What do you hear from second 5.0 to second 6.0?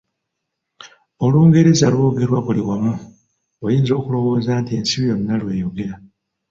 yonna lw'eyogera.